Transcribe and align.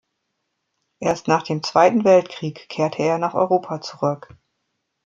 Erst 0.99 1.27
nach 1.27 1.43
dem 1.43 1.61
Zweiten 1.61 2.03
Weltkrieg 2.05 2.67
kehrte 2.69 3.03
er 3.03 3.19
nach 3.19 3.35
Europa 3.35 3.81
zurück. 3.81 4.35